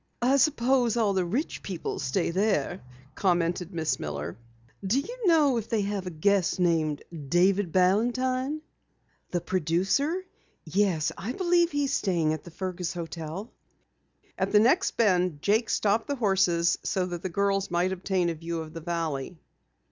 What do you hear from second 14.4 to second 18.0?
the next bend Jake stopped the horses so that the girls might